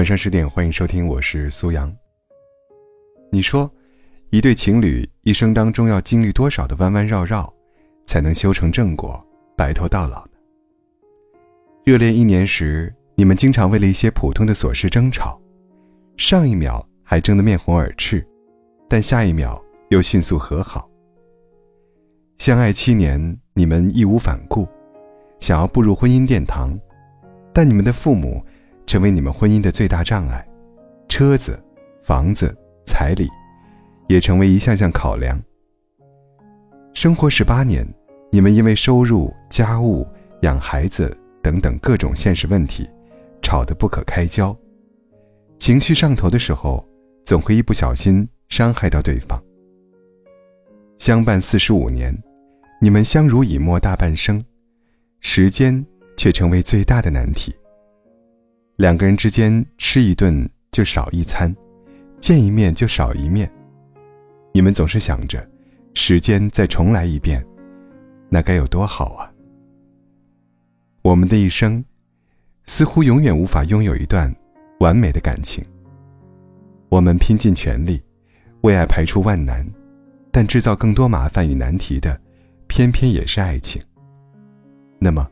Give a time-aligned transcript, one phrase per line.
[0.00, 1.94] 晚上十点，欢迎收听，我是苏阳。
[3.30, 3.70] 你说，
[4.30, 7.52] 一对情侣一生当中要经历多少的弯弯绕绕，
[8.06, 9.22] 才能修成正果，
[9.54, 10.32] 白头到老呢？
[11.84, 15.38] 热恋一年时，你们经常为了一些普通的琐事争吵，
[16.16, 18.26] 上一秒还争得面红耳赤，
[18.88, 20.88] 但下一秒又迅速和好。
[22.38, 24.66] 相爱七年，你们义无反顾，
[25.40, 26.74] 想要步入婚姻殿堂，
[27.52, 28.42] 但你们的父母
[28.90, 30.44] 成为你们婚姻的最大障碍，
[31.08, 31.56] 车子、
[32.02, 32.52] 房子、
[32.84, 33.28] 彩礼，
[34.08, 35.40] 也成为一项项考量。
[36.92, 37.86] 生活十八年，
[38.32, 40.04] 你们因为收入、家务、
[40.42, 42.84] 养孩子等等各种现实问题，
[43.40, 44.52] 吵得不可开交，
[45.56, 46.84] 情绪上头的时候，
[47.24, 49.40] 总会一不小心伤害到对方。
[50.98, 52.12] 相伴四十五年。
[52.82, 54.44] 你们相濡以沫大半生，
[55.20, 55.86] 时间
[56.16, 57.54] 却成为最大的难题。
[58.80, 61.54] 两个人之间吃一顿就少一餐，
[62.18, 63.46] 见一面就少一面。
[64.54, 65.46] 你们总是想着，
[65.92, 67.44] 时间再重来一遍，
[68.30, 69.30] 那该有多好啊！
[71.02, 71.84] 我们的一生，
[72.64, 74.34] 似乎永远无法拥有一段
[74.78, 75.62] 完美的感情。
[76.88, 78.02] 我们拼尽全力，
[78.62, 79.62] 为爱排除万难，
[80.32, 82.18] 但制造更多麻烦与难题的。
[82.66, 83.82] 偏偏也是爱情。
[84.98, 85.28] 那么，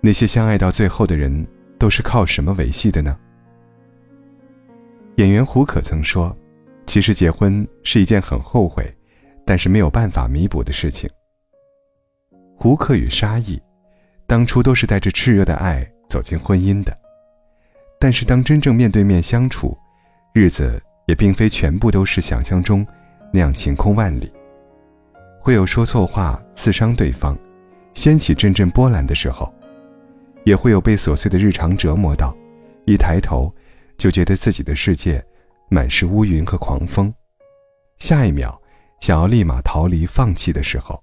[0.00, 1.46] 那些相爱到最后的人，
[1.80, 3.18] 都是靠什么维系的呢？
[5.16, 6.36] 演员胡可曾说
[6.86, 8.94] ：“其实结婚是一件很后悔，
[9.46, 11.08] 但是没有办法弥补的事情。”
[12.54, 13.58] 胡可与沙溢，
[14.26, 16.94] 当初都是带着炽热的爱走进婚姻的，
[17.98, 19.74] 但是当真正面对面相处，
[20.34, 22.86] 日子也并非全部都是想象中
[23.32, 24.30] 那样晴空万里。
[25.40, 27.38] 会有说错话刺伤对方，
[27.94, 29.50] 掀起阵阵波澜的时候，
[30.44, 32.36] 也会有被琐碎的日常折磨到，
[32.86, 33.54] 一抬头
[33.96, 35.24] 就觉得自己的世界
[35.68, 37.12] 满是乌云和狂风，
[37.98, 38.60] 下一秒
[39.00, 41.02] 想要立马逃离放弃的时候。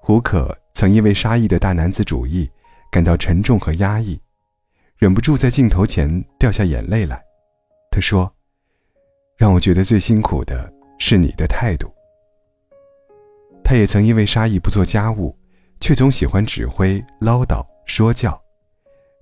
[0.00, 2.50] 胡可曾因为沙溢的大男子主义
[2.90, 4.20] 感到沉重和压抑，
[4.98, 7.22] 忍不住在镜头前掉下眼泪来。
[7.90, 8.32] 他说
[9.38, 11.92] ：“让我觉得最辛苦的是你的态度。”
[13.62, 15.38] 他也曾因为沙溢不做家务，
[15.80, 18.40] 却总喜欢指挥、唠叨、说教，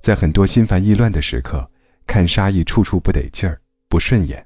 [0.02, 1.68] 在很多心烦意乱的时刻，
[2.06, 4.44] 看沙溢处处不得劲儿、不顺眼。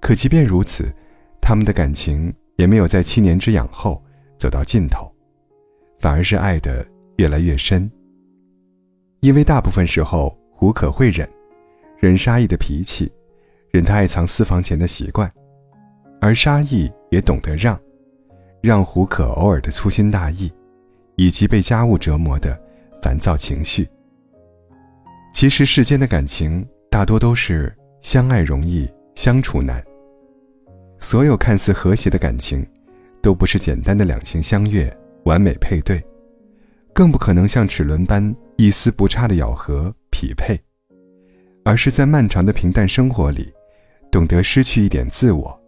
[0.00, 0.92] 可即便如此，
[1.40, 4.02] 他们的感情也没有在七年之痒后
[4.38, 5.10] 走到尽头，
[5.98, 7.90] 反而是爱的越来越深。
[9.20, 11.28] 因为大部分时候，胡可会忍，
[11.98, 13.10] 忍沙溢的脾气，
[13.70, 15.32] 忍他爱藏私房钱的习惯，
[16.20, 17.78] 而沙溢也懂得让。
[18.62, 20.50] 让胡可偶尔的粗心大意，
[21.16, 22.58] 以及被家务折磨的
[23.04, 23.86] 烦躁情绪。
[25.34, 27.70] 其实世间的感情大多都是
[28.00, 29.84] 相爱容易相处难。
[30.98, 32.66] 所有看似和谐的感情，
[33.20, 34.90] 都不是简单的两情相悦、
[35.24, 36.02] 完美配对，
[36.94, 40.58] 更不可能像齿轮般一丝不差的咬合匹配，
[41.62, 43.52] 而是在漫长的平淡生活里，
[44.10, 45.62] 懂得失去一点自我，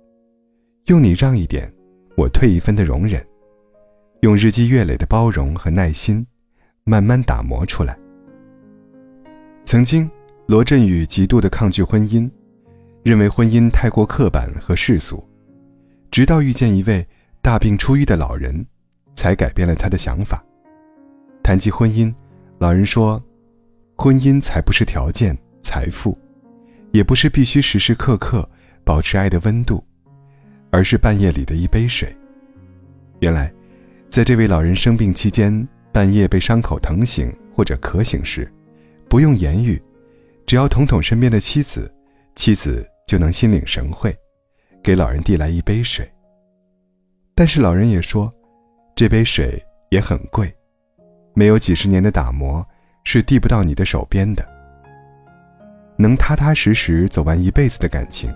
[0.86, 1.70] 用你让一点。
[2.16, 3.22] 我退一分的容忍，
[4.22, 6.26] 用日积月累的包容和耐心，
[6.88, 7.98] 慢慢打磨出来。
[9.64, 10.08] 曾经，
[10.46, 12.30] 罗振宇极度的抗拒婚姻，
[13.02, 15.28] 认为婚姻太过刻板和世俗，
[16.12, 17.04] 直到遇见一位
[17.42, 18.64] 大病初愈的老人，
[19.16, 20.40] 才改变了他的想法。
[21.42, 22.14] 谈及婚姻，
[22.58, 23.20] 老人说
[23.98, 26.16] ：“婚姻才不是条件、财富，
[26.92, 28.48] 也不是必须时时刻刻
[28.84, 29.84] 保持爱的温度。”
[30.70, 32.14] 而是半夜里的一杯水。
[33.20, 33.52] 原来，
[34.10, 38.52] 在这位老人生病期间，半夜被伤口疼醒或者渴醒时，
[39.08, 39.82] 不用言语，
[40.44, 41.90] 只要捅捅身边的妻子，
[42.34, 44.14] 妻子就能心领神会，
[44.82, 46.06] 给老人递来一杯水。
[47.34, 48.30] 但是老人也说，
[48.94, 49.58] 这杯水
[49.88, 50.54] 也很贵，
[51.32, 52.62] 没有几十年的打磨，
[53.02, 54.46] 是递不到你的手边的。
[55.96, 58.30] 能踏踏实实走完一辈子的感情。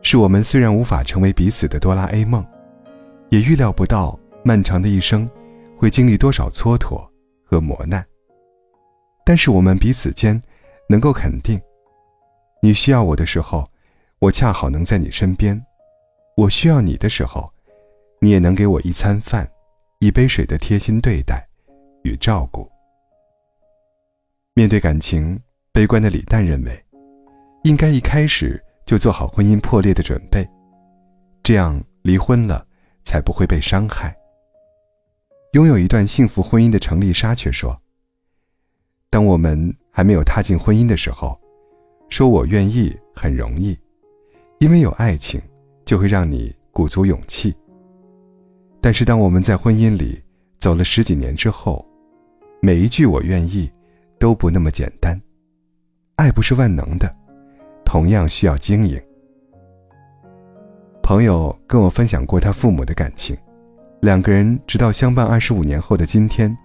[0.00, 2.42] 是我们虽然无法成为彼此的哆啦 A 梦，
[3.28, 5.28] 也预料不到漫长的一生
[5.80, 7.08] 会经历多少蹉跎
[7.42, 8.06] 和磨难。
[9.24, 10.38] 但是我们彼此间
[10.90, 11.58] 能够肯定，
[12.60, 13.66] 你需要我的时候，
[14.18, 15.58] 我恰好能在你身边；
[16.36, 17.50] 我需要你的时候，
[18.20, 19.50] 你也能给我一餐饭、
[20.00, 21.48] 一杯水的贴心对待
[22.04, 22.70] 与照顾。
[24.52, 25.40] 面对感情，
[25.72, 26.84] 悲观的李诞认为，
[27.64, 28.62] 应该一开始。
[28.86, 30.44] 就做好婚姻破裂的准备，
[31.44, 32.66] 这样离婚了
[33.04, 34.12] 才不会被伤害。
[35.52, 37.76] 拥有一段幸福婚姻的程丽莎却说
[39.10, 41.36] ：“当我们还没有踏进婚姻的时候，
[42.08, 43.76] 说我愿意很容易，
[44.60, 45.42] 因为有爱情，
[45.84, 47.52] 就会让你鼓足勇气。
[48.80, 50.22] 但是当我们在婚姻里
[50.58, 51.84] 走了十几年之后，
[52.62, 53.68] 每一句我愿意，
[54.20, 55.20] 都不那么简单。
[56.14, 57.12] 爱不是万能的，
[57.84, 59.00] 同样需要经营。
[61.02, 63.36] 朋友跟我分享过他父母的感情，
[64.00, 66.56] 两个人直到相伴二十五年后的今天，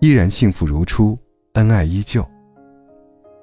[0.00, 1.18] 依然幸福如初，
[1.54, 2.22] 恩爱依旧。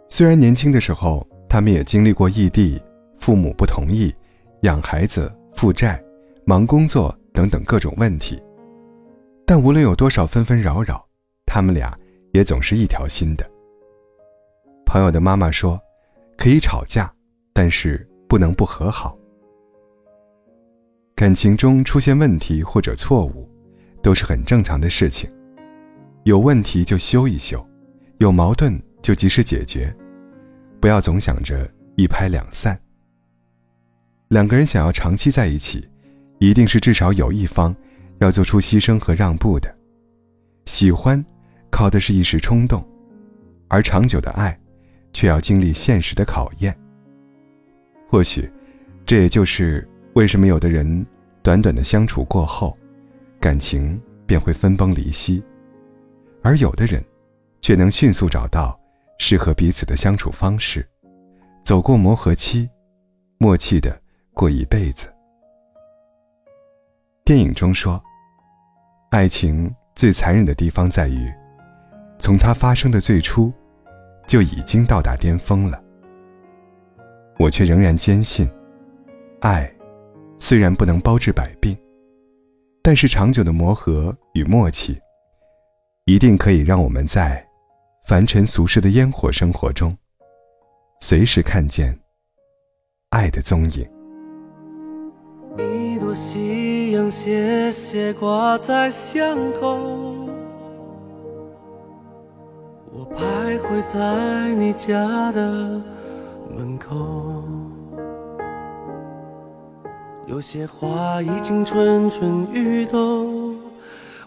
[0.08, 2.80] 虽然年轻的时候，他们也经历过异地、
[3.18, 4.14] 父母不同意、
[4.62, 6.00] 养孩子、负债、
[6.46, 8.40] 忙工作等等各种问题，
[9.44, 11.04] 但无论有多少纷纷扰扰，
[11.48, 11.98] 他们俩
[12.34, 13.50] 也总是一条心的。
[14.86, 15.80] 朋友的妈妈说
[16.38, 17.12] ：“可以吵架，
[17.54, 19.18] 但是不能不和好。
[21.22, 23.48] 感情中出现问题或者错误，
[24.02, 25.30] 都是很正常的事情。
[26.24, 27.64] 有问题就修一修，
[28.18, 29.96] 有矛盾就及时解决，
[30.80, 32.76] 不要总想着一拍两散。
[34.30, 35.88] 两个人想要长期在一起，
[36.40, 37.76] 一定是至少有一方
[38.18, 39.72] 要做出牺牲和让步的。
[40.66, 41.24] 喜欢，
[41.70, 42.84] 靠的是一时冲动，
[43.68, 44.58] 而长久的爱。”
[45.14, 46.76] 却要经历现实的考验。
[48.10, 48.52] 或许，
[49.06, 51.06] 这也就是为什么有的人
[51.42, 52.78] 短短的相处过后，
[53.40, 55.44] 感情便会分崩离析，
[56.42, 57.04] 而有的人，
[57.62, 58.80] 却能迅速找到
[59.20, 60.88] 适合彼此的相处方式，
[61.64, 62.70] 走过磨合期，
[63.38, 64.00] 默契的
[64.34, 65.08] 过一辈子。
[67.24, 68.02] 电影中说，
[69.12, 71.32] 爱情最残忍的地方在于，
[72.20, 73.52] 从它发生的最初。
[74.28, 75.84] 就已经到达巅峰了。
[77.38, 78.50] 我却仍然坚信，
[79.42, 79.70] 爱
[80.42, 81.78] 虽然不能包治百病，
[82.82, 85.00] 但是长久的磨合与默契，
[86.06, 87.48] 一定可以让我们在
[88.08, 89.96] 凡尘俗世的烟火生活中，
[91.00, 91.96] 随时看见
[93.12, 93.88] 爱的踪影。
[95.60, 99.78] 一朵夕阳斜斜挂在巷口。
[102.92, 105.80] 我徘徊在你家的
[106.50, 107.44] 门口，
[110.28, 113.56] 有些话已经蠢蠢欲动，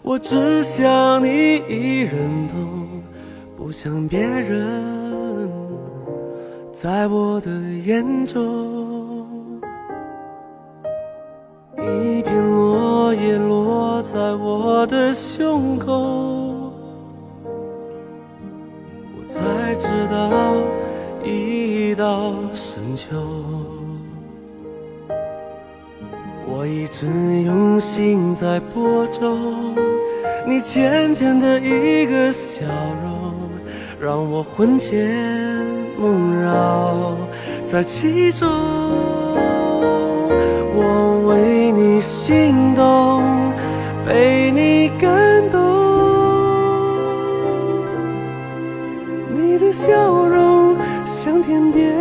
[0.03, 2.87] 我只想你一人懂，
[3.57, 5.49] 不想别人
[6.71, 7.49] 在我的
[7.85, 9.51] 眼中。
[11.77, 16.71] 一片落叶落在我的胸口。
[19.17, 20.55] 我才知道，
[21.23, 23.15] 一到深秋，
[26.65, 27.05] 一直
[27.45, 29.75] 用心在播种，
[30.47, 32.65] 你浅浅的一个笑
[33.03, 33.33] 容，
[33.99, 35.09] 让我魂牵
[35.97, 37.17] 梦绕
[37.65, 38.49] 在其中。
[40.77, 43.23] 我为你心动，
[44.05, 45.61] 被你感动。
[49.33, 51.94] 你的笑容像天边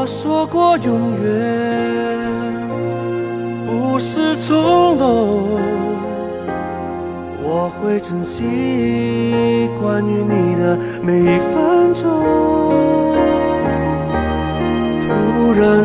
[0.00, 1.34] 我说过永远
[3.66, 5.58] 不是冲动，
[7.42, 12.08] 我会珍惜关于你的每一分钟。
[15.00, 15.84] 突然